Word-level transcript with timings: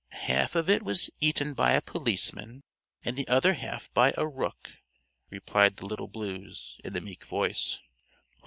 "Half 0.23 0.55
of 0.55 0.67
it 0.67 0.81
was 0.81 1.11
eaten 1.19 1.53
by 1.53 1.73
a 1.73 1.79
policeman, 1.81 2.63
and 3.05 3.15
the 3.15 3.27
other 3.27 3.53
half 3.53 3.93
by 3.93 4.15
a 4.17 4.27
rook," 4.27 4.77
replied 5.29 5.77
the 5.77 5.85
Little 5.85 6.07
Blues, 6.07 6.79
in 6.83 6.95
a 6.97 7.01
meek 7.01 7.23
voice. 7.23 7.79